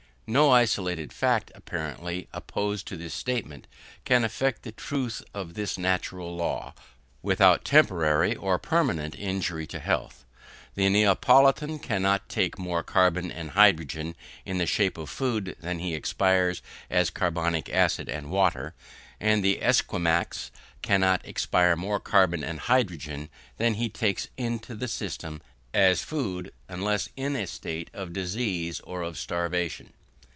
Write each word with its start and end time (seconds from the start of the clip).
No 0.27 0.51
isolated 0.51 1.11
fact, 1.11 1.51
apparently 1.55 2.29
opposed 2.31 2.87
to 2.87 2.95
this 2.95 3.13
statement, 3.13 3.67
can 4.05 4.23
affect 4.23 4.63
the 4.63 4.71
truth 4.71 5.21
of 5.33 5.55
this 5.55 5.77
natural 5.77 6.33
law. 6.33 6.73
Without 7.21 7.65
temporary 7.65 8.33
or 8.37 8.57
permanent 8.57 9.13
injury 9.19 9.67
to 9.67 9.79
health, 9.79 10.23
the 10.75 10.87
Neapolitan 10.87 11.79
cannot 11.79 12.29
take 12.29 12.57
more 12.57 12.81
carbon 12.81 13.29
and 13.29 13.49
hydrogen 13.51 14.15
in 14.45 14.57
the 14.57 14.65
shape 14.65 14.97
of 14.97 15.09
food 15.09 15.57
than 15.59 15.79
he 15.79 15.93
expires 15.93 16.61
as 16.89 17.09
carbonic 17.09 17.69
acid 17.69 18.07
and 18.07 18.29
water; 18.31 18.73
and 19.19 19.43
the 19.43 19.61
Esquimaux 19.61 20.27
cannot 20.81 21.27
expire 21.27 21.75
more 21.75 21.99
carbon 21.99 22.41
and 22.41 22.61
hydrogen 22.71 23.27
than 23.57 23.73
he 23.73 23.89
takes 23.89 24.29
in 24.37 24.61
the 24.65 24.87
system 24.87 25.41
as 25.73 26.03
food, 26.03 26.53
unless 26.69 27.09
in 27.17 27.35
a 27.35 27.45
state 27.45 27.89
of 27.93 28.13
disease 28.13 28.79
or 28.85 29.01
of 29.01 29.17
starvation. 29.17 29.91